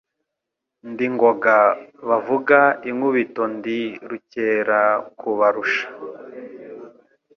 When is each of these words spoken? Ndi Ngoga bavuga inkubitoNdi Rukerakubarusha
Ndi 0.91 1.05
Ngoga 1.13 1.57
bavuga 2.09 2.59
inkubitoNdi 2.89 3.79
Rukerakubarusha 4.09 5.85